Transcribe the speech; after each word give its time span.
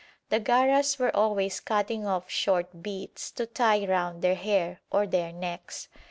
The 0.29 0.39
Garas 0.39 0.97
were 0.97 1.15
always 1.15 1.59
cutting 1.59 2.07
off 2.07 2.27
short 2.27 2.81
bits 2.81 3.29
to 3.33 3.45
tie 3.45 3.85
round 3.85 4.23
their 4.23 4.33
hair 4.33 4.79
or 4.89 5.05
their 5.05 5.31
necks. 5.31 5.89